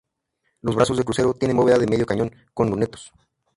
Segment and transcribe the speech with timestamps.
[0.63, 3.11] Los brazos del crucero tienen bóveda de medio cañón con lunetos.